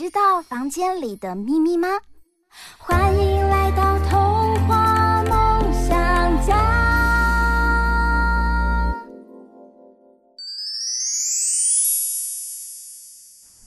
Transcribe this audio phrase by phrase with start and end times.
[0.00, 1.86] 知道房间里的秘密吗？
[2.78, 6.56] 欢迎来到童话梦想家。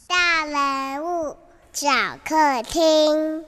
[0.07, 1.37] 大人物
[1.71, 1.87] 小
[2.25, 3.45] 客厅。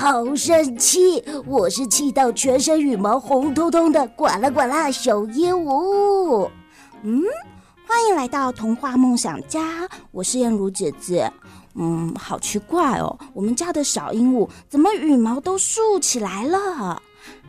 [0.00, 1.22] 好生气！
[1.44, 6.48] 我是气到全身羽毛红彤彤的，管啦管啦小鹦鹉。
[7.02, 7.22] 嗯，
[7.86, 11.30] 欢迎来到童话梦想家，我是燕如姐姐。
[11.74, 17.02] 嗯，好奇怪哦，我们家的小鹦鹉怎么羽毛都竖起来了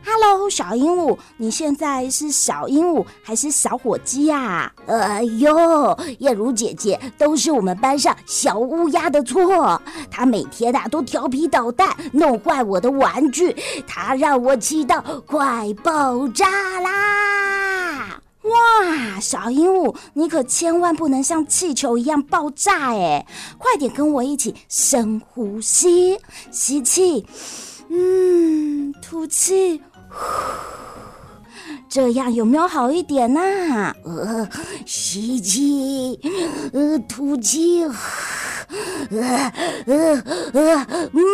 [0.04, 4.72] ？Hello，小鹦鹉，你现在是小鹦鹉还是小火鸡呀？
[4.86, 9.80] 哎呦，燕如姐姐，都是我们班上小乌鸦的错。
[10.10, 13.54] 它每天啊都调皮捣蛋，弄坏我的玩具，
[13.86, 18.20] 它让我气到快爆炸啦！
[18.42, 23.24] 哇，小鹦鹉，你可千万不能像气球一样爆炸哎！
[23.56, 26.18] 快点跟我一起深呼吸，
[26.50, 27.24] 吸气，
[27.92, 29.82] 嗯，吐气。
[31.88, 33.94] 这样有没有好一点呐？
[34.02, 34.48] 呃，
[34.86, 36.18] 吸气，
[36.72, 37.84] 呃，吐气，
[39.10, 39.52] 呃，
[39.84, 40.22] 呃，
[40.54, 40.86] 呃，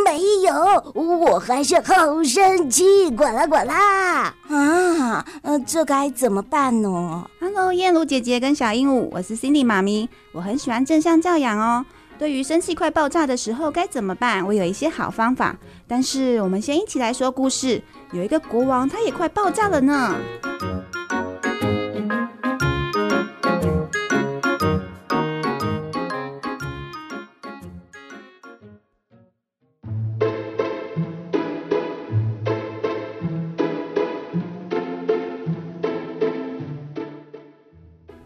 [0.05, 0.53] 没有，
[0.95, 5.25] 我还是好生气，呱啦呱啦啊！
[5.43, 11.87] 呃，这该怎么办呢？Hello，燕如姐姐跟小鹦鹉，我是 Cindy 妈咪，我很喜欢正向教养哦。
[12.19, 14.45] 对于生气快爆炸的时候该怎么办？
[14.45, 15.57] 我有一些好方法。
[15.87, 17.81] 但是我们先一起来说故事。
[18.13, 20.17] 有一个国王，他也快爆炸了呢。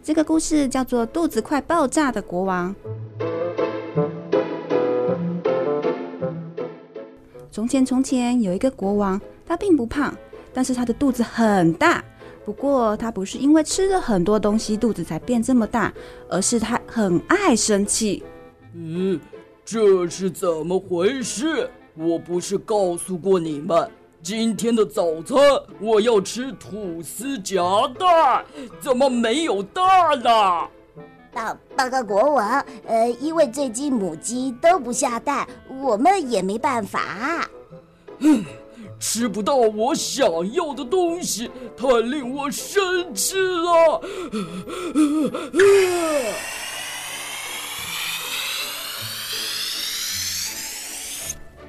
[0.02, 2.74] 这个故事叫做《肚子快爆炸的国王》。
[7.52, 10.16] 从前，从前有一个国王，他并不胖，
[10.54, 12.02] 但是他的肚子很大。
[12.46, 15.92] 不过，他不是因为吃了很多东西肚子才变这么大，
[16.30, 18.22] 而是他很爱生气。
[18.74, 19.20] 嗯，
[19.66, 21.68] 这是怎么回事？
[21.94, 23.86] 我不是告诉过你们，
[24.22, 25.38] 今天的早餐
[25.78, 27.62] 我要吃吐司夹
[27.98, 28.42] 蛋，
[28.80, 30.70] 怎么没有蛋了？
[31.32, 35.48] 报报告国王，呃，因为最近母鸡都不下蛋，
[35.80, 37.48] 我们也没办法。
[38.18, 38.44] 嗯，
[39.00, 44.00] 吃不到我想要的东西，太令我生气了。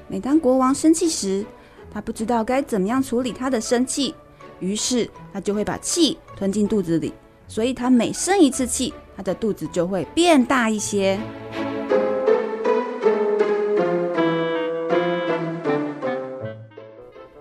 [0.06, 1.44] 每当国王生气时，
[1.90, 4.14] 他不知道该怎么样处理他的生气，
[4.60, 7.14] 于是他就会把气吞进肚子里。
[7.48, 11.18] 所以他每生一次气，他的肚子就会变大一些。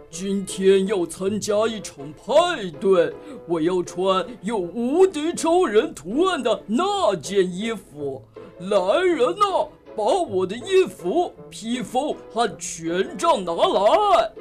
[0.09, 3.13] 今天要参加一场派对，
[3.47, 8.23] 我要穿有无敌超人图案的那件衣服。
[8.59, 14.31] 来人呐，把我的衣服、披风和权杖拿来。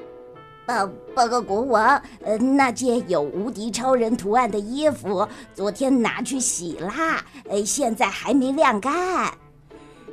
[0.65, 8.93] 报报告国王，呃，那件有无敌超人图案的衣服，昨天拿去洗啦，呃，现在还没晾干。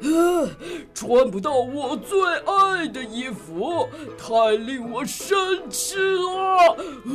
[0.01, 0.49] 呃，
[0.93, 3.87] 穿不到我最爱的衣服，
[4.17, 5.35] 太令我生
[5.69, 6.75] 气了。
[7.05, 7.13] 呃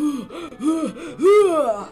[0.60, 0.92] 呃
[1.64, 1.88] 呃，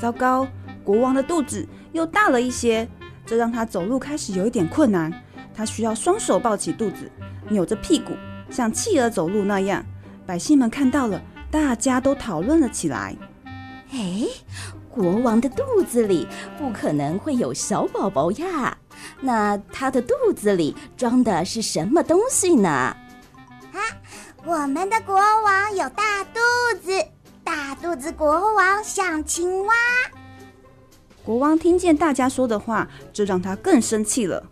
[0.00, 0.46] 糟糕，
[0.84, 2.86] 国王的肚子又大了一些。
[3.30, 5.08] 这让他走路开始有一点困难，
[5.54, 7.08] 他需要双手抱起肚子，
[7.48, 8.12] 扭着屁股，
[8.50, 9.86] 像企鹅走路那样。
[10.26, 13.16] 百姓们看到了，大家都讨论了起来。
[13.92, 14.26] 哎，
[14.88, 16.26] 国王的肚子里
[16.58, 18.76] 不可能会有小宝宝呀，
[19.20, 22.68] 那他的肚子里装的是什么东西呢？
[22.68, 22.96] 啊，
[24.44, 26.40] 我们的国王有大肚
[26.82, 26.90] 子，
[27.44, 29.74] 大大肚子国王像青蛙。
[31.24, 34.42] 国王听见大家说的话，这让他更生气了。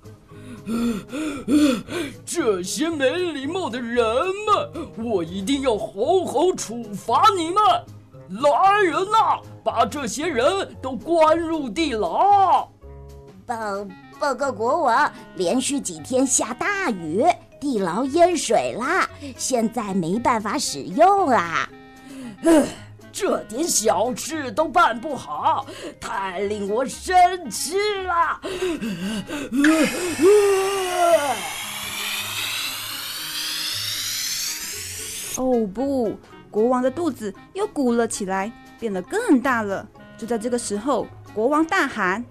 [2.27, 4.05] 这些没礼貌的人
[4.47, 7.63] 们，我一定要好好处罚你们！
[8.43, 12.69] 来人呐，把这些人都关入地牢！
[13.47, 13.87] 报
[14.21, 17.25] 报告国王，连续几天下大雨，
[17.59, 21.67] 地牢淹水啦，现在没办法使用啊。
[23.21, 25.67] 这点小事都办不好，
[26.01, 28.41] 太令我生气了！
[35.37, 36.17] 哦不，
[36.49, 39.85] 国王的肚子又鼓了起来，变得更大了。
[40.17, 41.05] 就在这个时候，
[41.35, 42.25] 国王大喊：“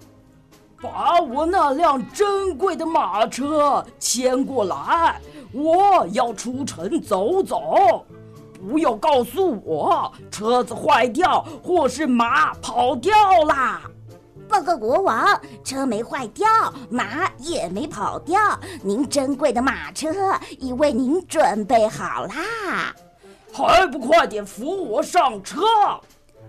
[0.80, 5.20] 把我那辆珍贵的马车牵过来，
[5.52, 8.06] 我要出城走走。”
[8.66, 13.14] 不要告诉我车子坏掉或是马跑掉
[13.44, 13.82] 啦！
[14.48, 16.46] 报告国王，车没坏掉，
[16.88, 18.40] 马也没跑掉，
[18.82, 20.08] 您珍贵的马车
[20.58, 22.94] 已为您准备好啦！
[23.52, 25.60] 还不快点扶我上车！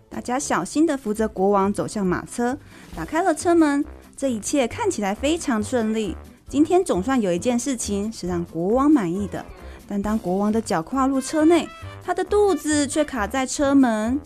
[0.10, 2.58] 大家小心地扶着国王走向马车，
[2.96, 3.86] 打开了车门。
[4.18, 6.16] 这一切看起来非常顺利。
[6.48, 9.46] 今天总算有一件事情是让国王满意的。
[9.88, 11.68] 但当国王的脚跨入车内，
[12.10, 14.20] 他的肚子却卡在车门。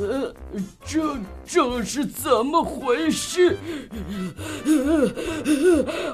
[0.00, 0.34] 呃，
[0.82, 1.14] 这
[1.44, 3.58] 这是怎么回事？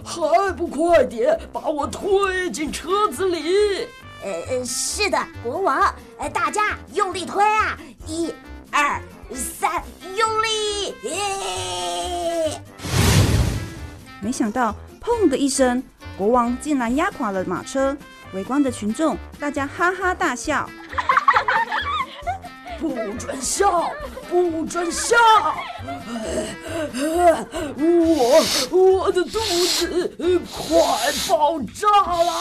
[0.04, 3.86] 还不快点把我推进车子里！
[4.24, 5.80] 呃呃，是的，国王，
[6.18, 7.78] 呃，大家用力推啊！
[8.08, 8.34] 一、
[8.72, 9.00] 二、
[9.32, 9.80] 三，
[10.16, 10.94] 用力！
[11.04, 12.60] 耶！
[14.20, 15.80] 没想到，砰的一声，
[16.18, 17.96] 国王竟然压垮了马车。
[18.32, 20.68] 围观的群众，大家哈哈大笑。
[22.80, 23.90] 不准笑，
[24.30, 25.14] 不准笑！
[27.76, 30.16] 我我的肚子
[30.50, 31.86] 快爆炸
[32.22, 32.32] 了！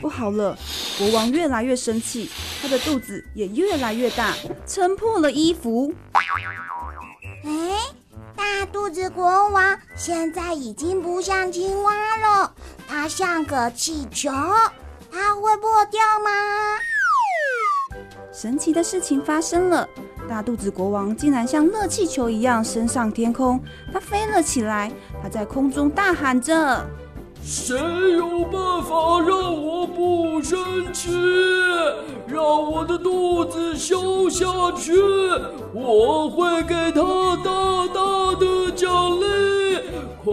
[0.00, 0.58] 不好了，
[0.98, 2.28] 国王越来越生气，
[2.60, 4.34] 他的肚子也越来越大，
[4.66, 5.94] 撑破了衣服。
[7.44, 7.78] 哎，
[8.36, 12.52] 大肚子国王现在已经不像青蛙了。
[12.86, 14.30] 它像个气球，
[15.10, 16.30] 它会破掉吗？
[18.32, 19.88] 神奇的事情发生了，
[20.28, 24.90] 大肚子国王竟然像热气球一样升上天空，它飞了起来，
[25.22, 26.84] 它在空中大喊着
[27.42, 27.76] ：“谁
[28.12, 30.03] 有办法让我不
[34.34, 34.44] 下
[34.76, 34.92] 去？
[35.72, 37.00] 我会给他
[37.44, 39.24] 大大的奖励。”
[40.24, 40.32] 快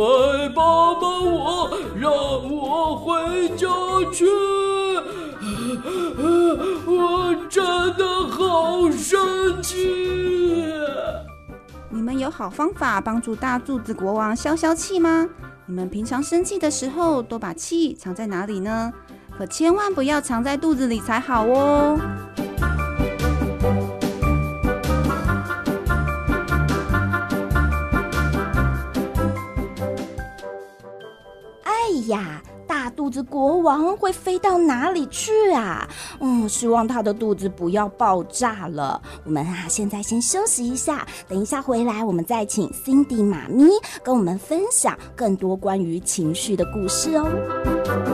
[0.55, 1.69] 帮帮我，
[1.99, 3.67] 让我回家
[4.11, 4.25] 去！
[6.87, 7.63] 我真
[7.97, 10.65] 的好生气。
[11.89, 15.27] 你们有好方法帮助大柱子国王消消气吗？
[15.67, 18.91] 你们平常生气的时候都把气藏在哪里呢？
[19.37, 21.99] 可千万不要藏在肚子里才好哦。
[33.11, 35.87] 子国王会飞到哪里去啊？
[36.19, 39.01] 嗯，希望他的肚子不要爆炸了。
[39.25, 43.65] 我们啊，现在先休息一下，等一下回来，我们再请 Cindy 妈咪
[44.01, 48.10] 跟我们分享更多关于情绪的故事哦。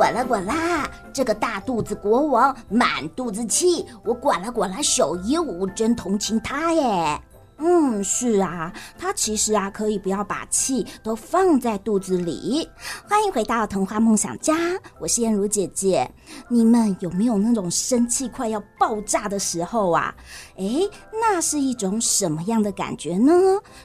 [0.00, 0.90] 管啦管啦！
[1.12, 4.80] 这个大肚子国王满肚子气，我管啦管啦！
[4.80, 7.20] 小鹦鹉真同情他耶。
[7.58, 12.66] 嗯，是啊，他其实啊可以不要把气都放在肚子里。
[13.06, 14.56] 欢迎回到童话梦想家，
[14.98, 16.10] 我是燕如姐姐。
[16.48, 20.14] 你们有没有那种生气快要爆炸的时候啊？
[20.56, 23.34] 诶，那是一种什么样的感觉呢？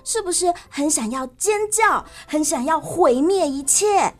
[0.05, 4.13] 是不是很想要尖叫，很想要毁灭一切？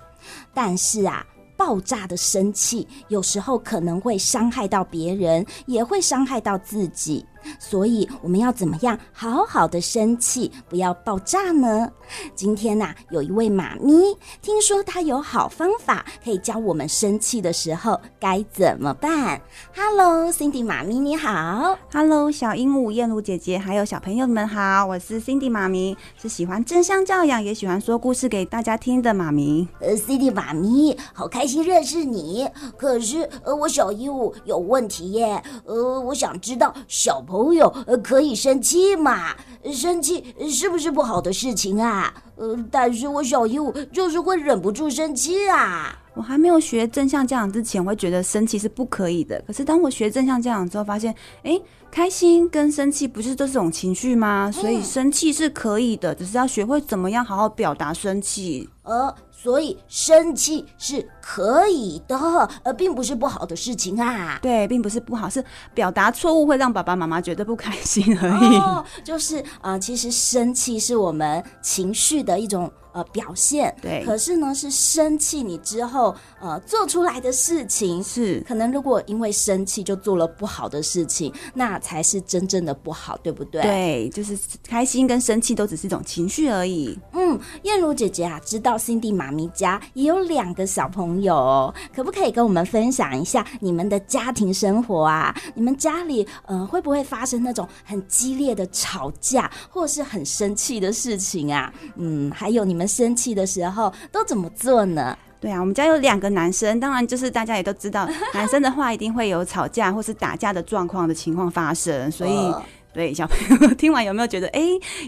[0.54, 1.26] 但是啊。
[1.58, 7.26] 爆炸的生气，有时候可能会伤害到别人，也会伤害到自己。
[7.60, 11.90] 所以我们要怎么样好好的生气，不要爆炸呢？
[12.36, 19.42] 今天呐、啊，有一位妈咪，听说她有好方法，可以教我们生气的时候该怎么办。
[19.76, 21.78] Hello，Cindy 妈咪你好。
[21.92, 29.68] Hello，小鹦鹉燕如姐姐，还有小朋友们好，我是 Cindy 妈咪，是喜欢正向教养，也喜欢说故事给大家听的妈咪。
[29.80, 32.48] 呃，Cindy 妈咪，好开心认识你。
[32.78, 35.42] 可是，呃，我小鹦鹉有问题耶。
[35.66, 39.36] 呃，我想知道小朋友呃可以生气嘛？
[39.74, 42.14] 生气是不是不好的事情啊？
[42.36, 45.98] 呃，但是我小鹦鹉就是会忍不住生气啊。
[46.14, 49.42] 我还没有学正向教养之前，我会觉得生气是不可以的。
[49.46, 51.14] 可是当我学正向教养之后，发现，
[51.44, 51.60] 哎，
[51.92, 54.50] 开心跟生气不是都是这种情绪吗？
[54.52, 58.70] 所以生气是可以的，只是要学会怎么样好好表达生气。
[58.84, 62.16] 呃，所以生气是可以的，
[62.62, 64.38] 呃，并不是不好的事情啊。
[64.44, 68.56] 对，并不是不好，是表达错误会让爸爸妈妈觉得不开心而已。
[68.58, 72.72] 哦，就是呃，其实生气是我们情绪的一种。
[72.96, 83.62] 呃，表现对，可是呢，是生气你之后呃做出来的事情是可能，如果因为生气就做了不好的事情，那才是真正的不好，对不对？
[83.62, 86.98] 对，就是开心跟生气都只是一种情绪而已。
[87.12, 95.36] 嗯，燕如姐姐啊，知道 Cindy 妈咪家也有两个小朋友哦，可不可以跟我们分享一下你们的家庭生活啊？
[95.54, 101.74] 你们家里呃会不会发生那种很激烈的吵架，或是很生气的事情啊？
[101.98, 102.86] 嗯，还有你们。
[102.96, 105.18] 生气的时候都怎么做呢？
[105.42, 112.32] 对啊，我们家有两个男生，当然就是大家也都知道，男生的话一定会有吵架或是打架的状况的情况发生，所以。
[112.96, 114.62] 对，小朋友听完有没有觉得，哎，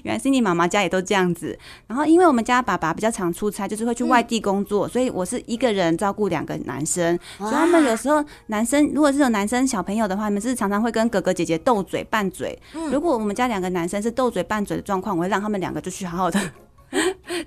[0.03, 1.57] 原来 Cindy 妈妈家也都这样子。
[1.87, 7.17] 然后，因为我们家爸爸比较常出差，就是会去外地工作，嗯、所以我是一个人照顾两个男生。
[7.37, 12.59] 所以他们有时候男生如果是有男生小朋友的话，你们是常常会跟哥哥姐姐斗嘴拌嘴。
[12.91, 16.37] 如果我们家两个男生是斗嘴拌嘴的状况，我会让他们两个就去好好的。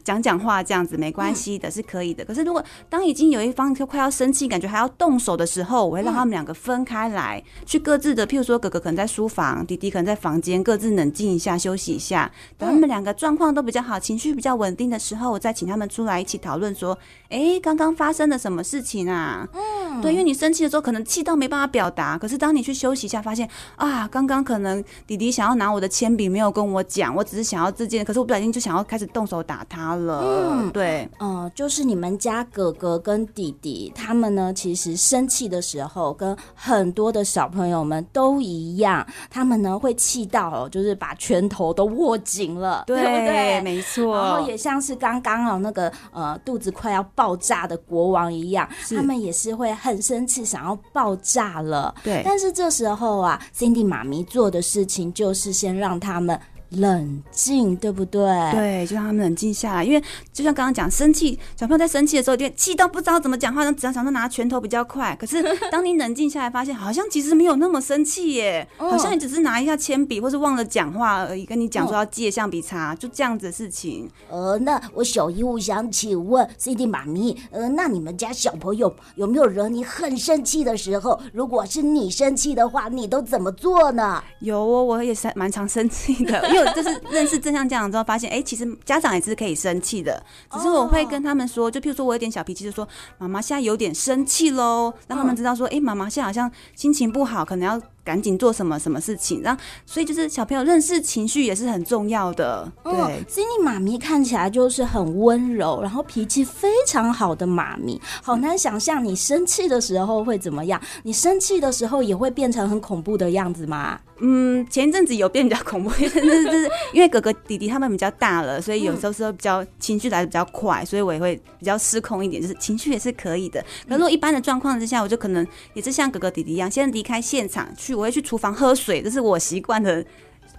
[0.05, 2.25] 讲讲话这样子没关系的，是可以的。
[2.25, 12.31] 可是如果当已经有一方就快要生气，感觉还要动手的时候，我会让他们两个分开来，去各自的，譬如说哥哥可能在书房，弟弟可能在房间，各自冷静一下，休息一下。
[12.59, 16.97] 等他们两个状况都比较好，情绪比较稳定的时候，我再请他们出来一起讨论说，
[17.29, 19.49] 哎，刚刚发生了什么事情啊？
[19.55, 30.21] 嗯，对，因为你生气的时候可能气到没办法表达，可是当你去休息一下，发现啊，刚刚可能弟弟想要拿我的铅笔没有跟我讲，我只是想要自荐，可是我不小心就想要开始动手打他了。
[30.23, 43.61] 嗯，对，嗯、呃，就是你们家哥哥跟弟弟他们呢，其实生气的时候跟很多的小朋友们都一样，他们呢会气到就是把拳头都握紧了，对，对不对？
[43.63, 44.17] 没错。
[44.17, 51.95] 然后也像是刚刚哦那个呃肚子快要爆炸的国王一样，他们也是会很生气，想要爆炸了。
[52.03, 56.39] 对，但是这时候啊，Cindy 妈咪做的事情就是先让他们。
[56.71, 58.23] 冷静，对不对？
[58.53, 59.85] 对，就让他们冷静下来。
[59.85, 65.17] 因为就像刚刚讲，生气，小朋友在生气的时候，就气到不知道怎么讲话，只要想说拿拳头比较快。
[65.19, 74.09] 可是当你冷静下来，发现好像其实没有那么生气耶，好像你只是拿一下铅笔，或是忘了讲话而已，跟你讲说要借橡皮擦，就这样子的事情。
[74.29, 81.21] 呃，那我小姨，我想请问 Cindy 妈咪，呃，那你们家小朋友有没有惹你很生气的时候？
[81.33, 84.23] 如果是你生气的话，你都怎么做呢？
[84.41, 86.41] 有哦，我也是蛮常生气的，
[86.75, 92.87] 就是认识正向家长之后，发现哎、欸，其实家长也是可以生气的，只是我会跟他们说，就譬如说我有点小脾气，就说
[93.19, 97.81] 妈妈现在有点生气喽，让他们知道说，哎、欸，妈妈现在好像心情不好，可能要。
[98.05, 102.71] 赶紧做什么什么事情，然后所以就是小朋友认识情绪也是很重要的。
[102.85, 102.93] 对
[103.29, 108.01] ，Cindy 妈咪看起来就是很温柔，然后脾气非常好的妈咪。
[108.23, 110.81] 好难想象你生气的时候会怎么样？
[111.03, 114.01] 你生气的时候也会变成很恐怖的样子吗？
[114.23, 123.65] 嗯，前一阵子有变比较恐怖，就是就是因为哥哥弟弟他们比较大了，所以有时候是比较情绪来的比较快，所以我也会比较失控一点，就是情绪也是可以的。
[123.89, 127.90] 可是如果一般的状况之下，我就可能也是像哥哥弟弟一样，先离开现场去。
[127.95, 130.05] 我会去厨房喝水，这是我习惯的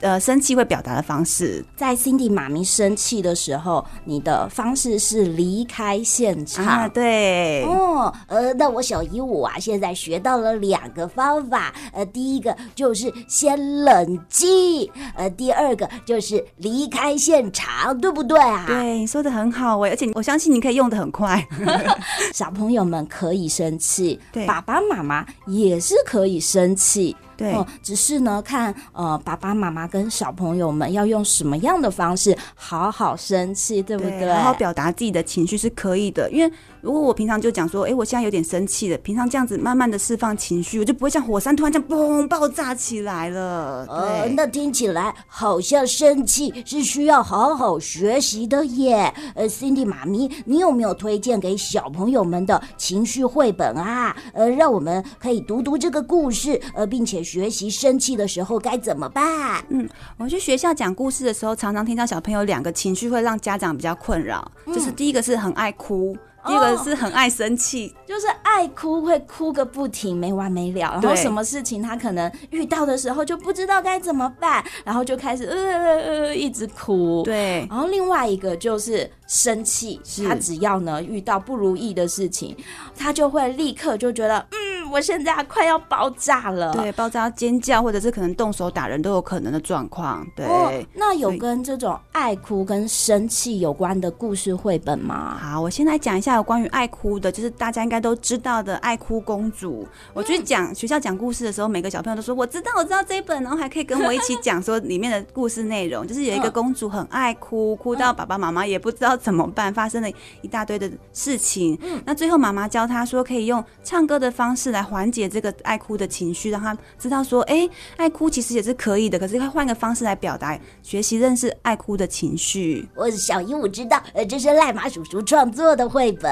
[0.02, 1.64] 呃生气会表达的方式。
[1.76, 6.66] 在 Cindy 妈咪生气的时候，你的方式是离开现场。
[6.66, 7.64] 啊，对。
[7.66, 11.74] 哦，呃，那我小姨我啊，现在学到了两个方法。
[11.94, 18.66] 呃，第一个就是先冷静，呃，第二个就是离开现场，对不对啊？
[18.68, 21.46] 对，你说的很好哎，而且我相信你可以用的很快。
[22.34, 27.16] 小朋友们可以生气，对，爸爸妈妈也是可以生气。
[27.42, 34.20] 对、哦，只是呢，看呃，爸爸妈妈跟小朋友们要用什么样的方式好好生气，对不对？
[34.20, 36.30] 对，好好表达自己的情绪是可以的。
[36.32, 43.86] 因为如果我平常就讲说，哎，我现在有点生气了，平常这样子慢慢的释放情绪，我就不会像火山突然这样嘣爆炸起来了。
[43.90, 49.14] 呃，那听起来好像生气是需要好好学习的耶。
[49.36, 54.16] 呃，Cindy 妈咪，你有没有推荐给小朋友们的情绪绘本啊？
[54.34, 57.22] 呃，让我们可以读读这个故事，呃，并且。
[57.22, 59.64] 学习生气的时候该怎么办？
[59.70, 66.18] 嗯，我去学校讲故事的时候，常常听到小朋友两个情绪会让家长比较困扰，嗯、就是第一个是很爱哭。
[66.46, 71.00] 第二个是很爱生气，哦，就是爱哭，会哭个不停，没完没了。
[71.02, 77.22] 然后什么事情他可能遇到的时候就不知道该怎么办，然后就开始呃呃一直哭。
[77.24, 77.66] 对。
[77.70, 82.56] 然后另外一个就是生气，他只要呢遇到不如意的事情，
[82.98, 84.58] 他就会立刻就觉得，嗯，
[84.92, 86.74] 我现在快要爆炸了。
[86.74, 90.28] 对，爆炸尖叫，或者是可能动手打人都有可能的状况。
[90.36, 90.46] 对。
[90.46, 95.38] 哦，那有跟这种爱哭跟生气有关的故事绘本吗？
[95.40, 96.32] 好，我先来讲一下。
[96.36, 99.84] 有关于爱哭的，就是大家应该都知道的《爱哭公主》。
[100.14, 106.08] 我去讲学校讲故事的时候，每个小朋友都说我知道，我知道这一本，然后还可以跟我一起讲说里面的故事内容。
[106.08, 110.10] 就是有一个公主很爱哭，哭到爸爸妈妈也不知道怎么办，发生了
[110.42, 111.78] 一大堆的事情。
[111.84, 117.68] 嗯那最后妈妈教她说，可以用唱歌的方式来缓解这个爱哭的情绪，让他知道说，哎，
[117.98, 122.88] 爱哭其实也是可以的，可是要换个方式来表达，学习认识爱哭的情绪。
[122.96, 126.12] 我小鹦鹉知道，呃，这是赖马叔叔创作的绘。
[126.22, 126.32] 本，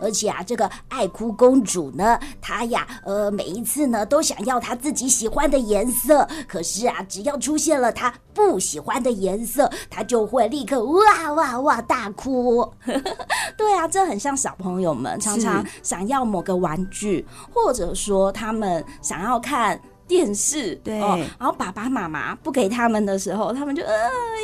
[0.00, 2.18] 而且啊，这个爱哭公主呢，
[2.50, 12.68] 她呀，呃，每一次呢都想要他自己喜欢的颜色，可是啊，只要出现了他不喜欢的颜色，他就会立刻哇哇哇大哭。
[13.56, 19.80] 对啊，这很像小朋友们常常想要某个玩具，或者说他们想要看。
[20.10, 23.92] 电视对、哦，然后爸爸妈妈不给他们的时候，他们就呃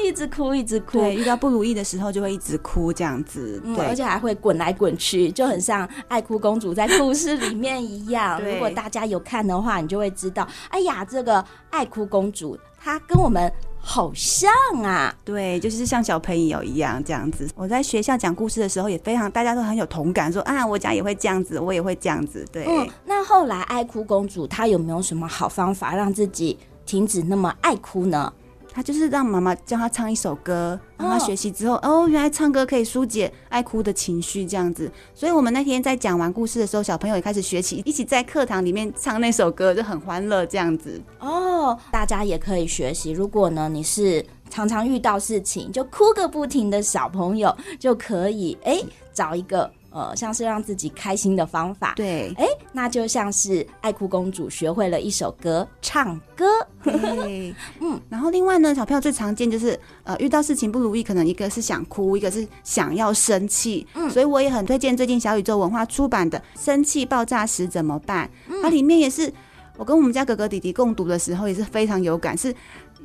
[0.07, 8.41] 一直哭一直哭，对，遇到不如意的时候就会一直哭这样子，对，嗯、而且还会滚来滚去，就很像爱哭公主在故事里面一样。
[8.41, 13.53] 如果大家有看的话，你就会知道，哎呀，这个爱哭公主她跟我们。
[13.89, 14.51] 好像
[14.83, 17.49] 啊，对，就是像小朋友一样这样子。
[17.55, 22.45] 我在学校讲故事的时候，也非常大家都很有同感，说啊，我家也会这样子，我也会这样子。
[22.53, 22.67] 对，
[23.05, 28.33] 那后来爱哭公主她有没有什么好方法让自己停止那么爱哭呢？
[28.77, 34.93] 他就是让妈妈教他唱一首歌，让他学习之后，哦，原来唱歌可以疏解爱哭的情绪，这样子。
[35.15, 41.01] 所以我们那天在讲完故事的时候，小朋友也开始学习，一起在课堂里面唱那首歌，就很欢乐，这样子。
[41.21, 43.13] 哦，大家也可以学习。
[43.13, 48.79] 如果呢，你是常常遇到事情就哭个不停的小朋友，就可以哎
[49.15, 49.71] 找一个。
[49.97, 56.45] 呃，像是让自己开心的方法，对，哎，那就像是爱哭公主学会了一首歌，唱歌。
[56.83, 63.87] 对， 嗯，然后另外呢，小朋友最常见就是，呃，遇到事情不如意，可能一个是想哭，一个是想要生气。
[63.95, 68.31] 嗯，所以我也很推荐最近小宇宙文化出版的《生气爆炸时怎么办》，
[68.63, 69.33] 它里面也是
[69.79, 72.55] 我跟我们家哥哥弟弟共读的时候也是非常有感，是。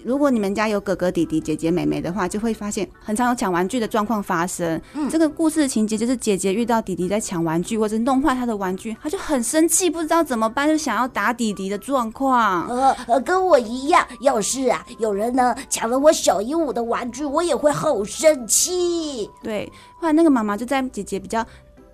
[0.04, 4.82] 如果你们家有哥哥、弟弟、姐姐、妹妹的话，就会发现很常有抢玩具的状况发生。
[4.94, 12.68] 嗯，这个故事的情节就是姐姐遇到弟弟在抢玩具，或者弄坏他的玩具，他就很生气，不知道怎么办，就想要打弟弟的状况。
[12.68, 19.30] 呃呃，跟我一样，要是啊有人呢抢了我小鹦鹉的玩具，我也会好生气。
[19.44, 21.46] 对，后来那个妈妈就在姐姐比较。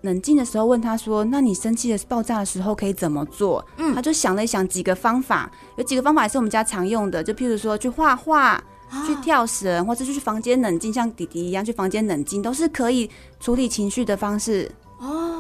[0.08, 8.64] 冷静的时候问他说：“那你生气的爆炸的时候可以怎么做？”嗯，他就想了一想几个方法，有几个方法也是我们家常用的，就譬如说去画画、啊、
[9.06, 14.72] 去跳绳，或者是去房间冷静，像弟弟一样去房间冷静，都是可以处理情绪的方式。
[15.00, 15.37] 哦，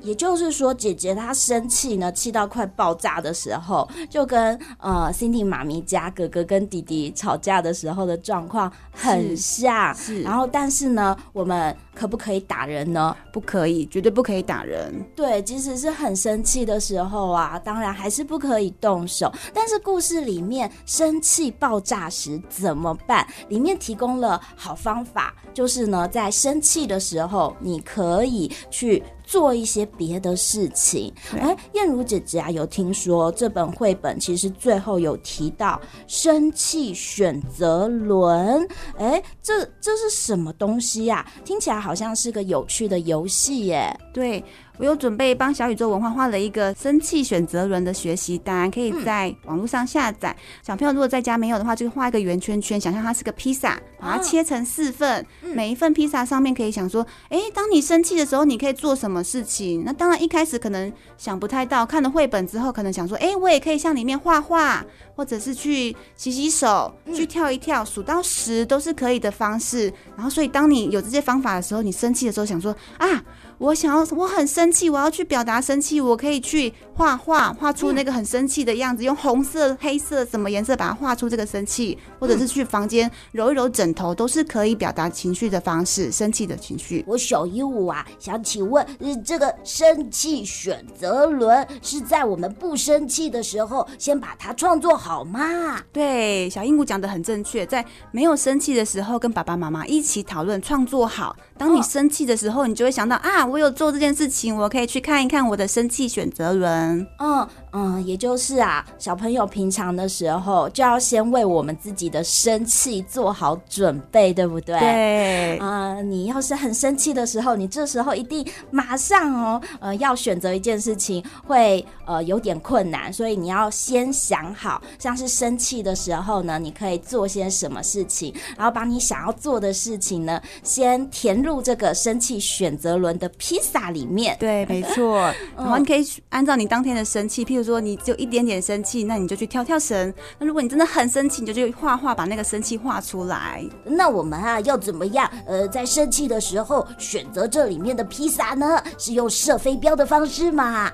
[0.00, 9.94] 也就是说，姐姐她生气呢，气到快爆炸的时候，就跟呃，Cindy 妈咪家哥哥跟弟弟吵架的时候的状况很像。
[9.94, 13.16] 是，是，然后但是呢，我们可不可以打人呢？
[13.32, 14.92] 不可以，绝对不可以打人。
[15.14, 19.32] 对，即使是很生气的时候啊，当然还是不可以动手。
[19.52, 23.26] 但是故事里面生气爆炸时怎么办？
[23.48, 29.02] 里面提供了好方法，就是呢，在生气的时候，你可以去。
[29.26, 31.12] 做一些别的事情。
[31.32, 38.66] 哎，燕如姐姐啊，有听说这本绘本其实最后有提到生气选择轮。
[38.96, 41.16] 哎，这这是什么东西呀？
[41.16, 41.32] 啊？
[41.44, 43.94] 听起来好像是个有趣的游戏耶。
[44.14, 44.42] 对。
[44.78, 50.36] 我有准备帮小宇宙文化画了一个生气选择轮的学习单，可以在网络上下载。
[50.62, 55.24] 小朋友如果在家没有的话，就画一个圆圈圈，想象它是个披萨，把它切成四份。
[55.42, 59.82] 每一份披萨上面可以想说，哎，当你生气的时候，你可以做什么事情？
[59.84, 64.84] 那当然一开始可能想不太到，看了绘本之后，可能想说，哎，我也可以像里面画画，
[65.14, 69.92] 或者是去洗洗手，去跳一跳，数到十都是可以的方式。
[70.14, 73.22] 然后，所以当你有这些方法的时候，你生气的时候想说，啊。
[73.58, 87.02] 我想要，我很生气，我要去表达生气，我可以去画画，画出那个很生气的样子，用红色、黑色什么颜色把它画出这个生气，或者是去房间揉一揉枕头，都是可以表达情绪的方式，生气的情绪。
[87.06, 88.86] 我小鹦鹉啊，想请问，
[89.24, 95.80] 这个生气选择轮是在我们不生气的时候先把它创作好吗？
[95.92, 101.34] 对，小鹦鹉讲的很正确，在没有生气的时候，跟爸爸妈妈一起讨论创作好。
[101.56, 103.45] 当你生气的时候，你就会想到啊。
[103.48, 107.06] 我有做这件事情，我可以去看一看我的生气选择轮。
[107.18, 114.78] 嗯嗯，也就是啊，小朋友平常的时候就要先为我们自己的生气做好准备，对不对？
[114.78, 115.58] 对。
[115.58, 133.30] 啊、呃，你要是很生气的时候，你这时候一定马上哦，呃，要选择一件事情会呃有点困难，所以你要先想好，像是生气的时候呢，你可以做些什么事情，然后把你想要做的事情呢，先填入这个生气选择轮的。
[133.38, 135.18] 披萨里面，对，没错。
[135.56, 140.12] 然后你可以按照你当天的生气，譬如说你只有一点点生气，那你就去跳跳绳。
[140.38, 143.64] 那如果你真的很生气，你就去画画，把那个生气画出来。
[143.84, 145.30] 那我们啊要怎么样？
[145.46, 148.82] 呃，在生气的时候选择这里面的披萨呢？
[148.98, 150.90] 是用射飞镖的方式吗？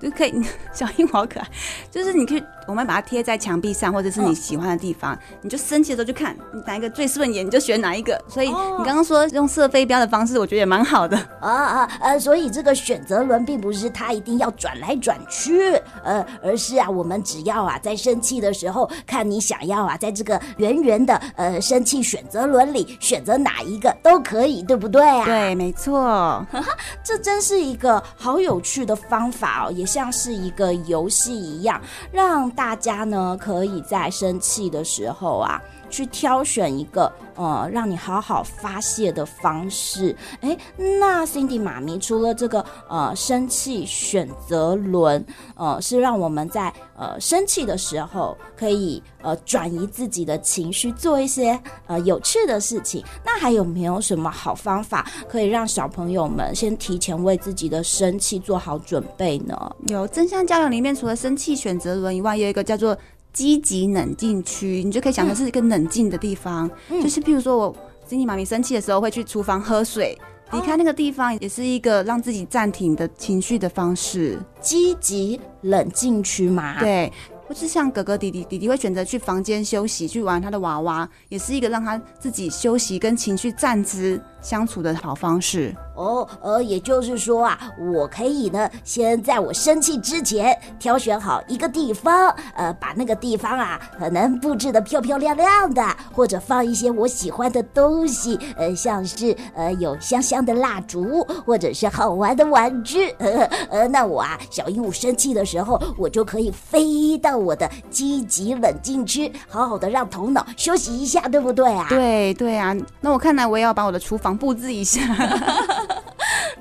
[0.00, 0.32] 就可以，
[0.72, 1.48] 小鹦鹉好可爱。
[1.90, 5.18] 就是你可以，我们把它贴在墙壁上，或者是你喜欢的地方。
[5.40, 8.20] 你就生气的时候就看，你哪一个最顺眼，你就选哪一个。
[8.28, 11.16] 所以你刚刚说用射飞镖的方式，我觉得也蛮好的。
[11.40, 25.24] 啊啊呃，所以这个选择轮并不是它一定要转来转去，呃，而是啊，我们只要啊在生气的时候，看你想要啊在这个圆圆的呃生气选择轮里选择哪一个都可以，对不对啊？
[25.24, 26.44] 对，没错。
[27.04, 29.72] 这真是一个好有趣的方法哦。
[29.72, 35.62] 也像是一个游戏一样，让大家呢可以在生气的时候啊，
[35.96, 40.14] 去挑选一个呃，让你好好发泄的方式。
[40.42, 53.02] 哎，那 Cindy 妈咪除了这个呃生气选择轮，呃，是让我们在呃生气的时候可以呃转移自己的情绪，做一些呃有趣的事情。
[53.24, 59.74] 那还有没有什么好方法可以让小朋友们先提前为自己的生气做好准备呢？
[59.88, 62.94] 有正向教养里面，除了生气选择轮以外，有一个叫做。
[63.36, 67.76] 积极冷静区，你就可以想它是一个冷静的地方，嗯、就是譬如说我
[68.08, 70.16] Cindy 妈咪生气的时候会去厨房喝水，
[70.52, 74.38] 离开那个地方也是一个让自己暂停的情绪的方式。
[74.62, 77.12] 积极冷静区嘛，对。
[77.46, 85.76] 或是像哥哥弟弟，弟弟会选择去房间休息，去玩他的娃娃，也是一个让他自己休息跟情绪暂时相处的好方式。
[85.96, 95.82] 哦，呃，也就是说啊，我可以呢，先在我生气之前挑选好一个地方，呃，把那个地方啊，可能布置的漂漂亮亮的，
[96.12, 103.10] 或者放一些我喜欢的东西，呃，像是呃有香香的蜡烛，或者是好玩的玩具。
[103.18, 111.86] 呃， 呃，那我啊，小鹦鹉生气的时候，我就可以飞到我的积极冷静区，好好的让头脑休息一下，对不对啊？
[111.88, 115.00] 对对啊，那我看来我也要把我的厨房布置一下。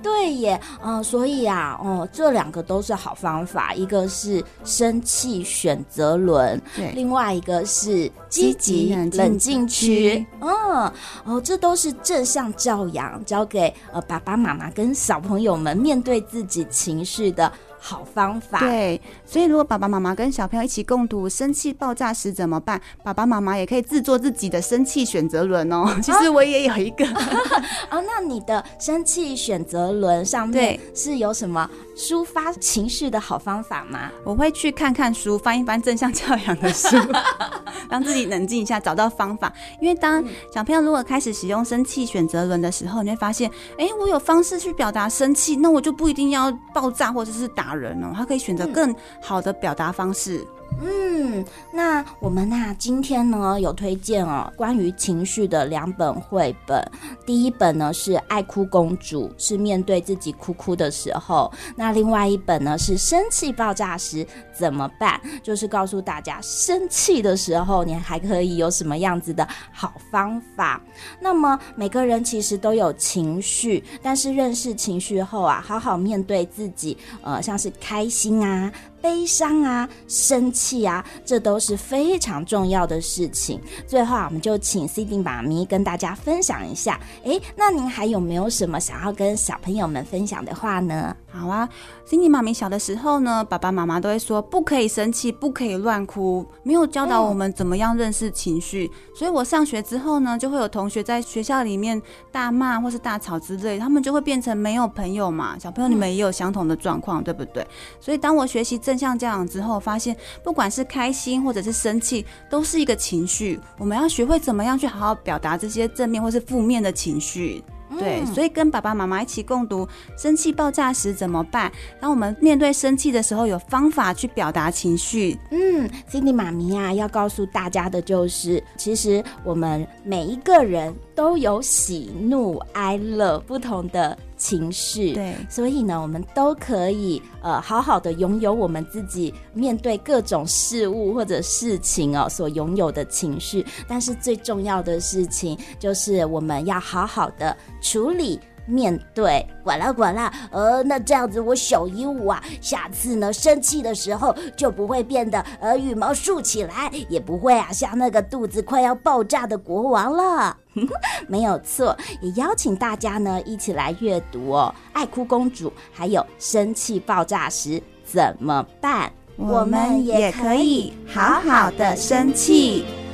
[0.05, 17.51] 对耶，嗯、呃，所以啊，哦、呃，这两个都是好方法，一个是生气选择轮，对，另外一个是积极冷静区，嗯，哦，这都是正向教养，教给呃爸爸妈妈跟小朋友们面对自己情绪的。
[17.87, 18.57] 好方法。
[18.57, 25.85] 对，所以如果爸爸妈妈跟小朋友一起共读《生气爆炸时怎么办》，爸爸妈妈也可以制作自己的生气选择轮哦。
[26.01, 27.05] 其实我也有一个。
[27.05, 34.09] 哦， 那你的生气选择轮上面是有什么抒发情绪的好方法吗？
[34.23, 36.97] 我会去看看书，翻一翻正向教养的书，
[37.87, 39.53] 让自己冷静一下，找到方法。
[39.79, 50.45] 因为当小朋友如果开始使用生气选择轮的时候，你会发现，哎，我有方式去表达生气，那我就不一定要爆炸或者是打人哦，他可以选择更好的表达方式。
[50.81, 56.83] 嗯，那我们呐、啊，今天呢有推荐哦，关于情绪的两本绘本。
[57.25, 70.81] 第一本呢是《爱哭公主》，是面对自己哭哭的时候；那另外一本呢是《生气爆炸时怎么办》，就是告诉大家生气的时候你还可以有什么样子的好方法。
[71.21, 78.69] 那么每个人其实都有情绪，但是认识情绪后啊，好好面对自己，呃，像是开心啊。
[79.05, 83.61] 悲伤啊，生气啊，这都是非常重要的事情。
[83.85, 86.99] 最后啊，我们就请 C D 妈咪跟大家分享一下。
[87.23, 91.15] 诶，那您还有没有什么想要跟小朋友们分享的话呢？
[91.35, 91.69] 好啊
[92.09, 98.89] ，Cindy 妈咪小的时候呢，爸爸妈妈都会说不可以生气，不可以乱哭，没有教导我们怎么样认识情绪。
[99.15, 105.59] 所以我上学之后呢，就会有同学在学校里面大骂或是大吵之类，他们就会变成没有朋友嘛。
[105.59, 107.63] 小朋友你们也有相同的状况，对不对？
[107.99, 113.59] 所以当我学习正正向教养之后，发现不管是开心或者是生气，都是一个情绪。
[113.77, 117.61] 我们要学会怎么样去好好表达这些正面或是负面的情绪。
[117.97, 121.71] 对，所以跟爸爸妈妈一起共读，生气爆炸时怎么办？
[121.99, 125.37] 当我们面对生气的时候，有方法去表达情绪。
[125.51, 135.13] 嗯，Cindy 妈咪啊，要告诉大家的就是，其实我们每一个人都有喜怒哀乐不同的情绪。
[135.13, 143.65] 对，所以呢，我们都可以呃好好的拥有我们自己面对各种事物或者事情哦所拥有的情绪。
[143.87, 147.55] 但是最重要的事情就是我们要好好的。
[147.81, 160.57] 处理面对，管啦管啦，呃，那这样子我小鹦鹉啊，下次呢生气的时候就不会变得呃羽毛竖起来，也不会啊像那个肚子快要爆炸的国王了。
[161.27, 173.04] 没有错，也邀请大家呢一起来阅读哦，《爱哭公主》还有《生气爆炸时怎么办》，我们也可以好好的生气。